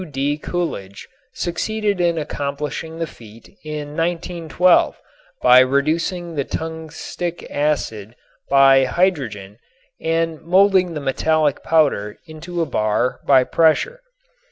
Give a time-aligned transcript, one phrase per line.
[0.01, 0.39] W.D.
[0.39, 4.99] Coolidge succeeded in accomplishing the feat in 1912
[5.43, 8.15] by reducing the tungstic acid
[8.49, 9.59] by hydrogen
[10.01, 14.01] and molding the metallic powder into a bar by pressure.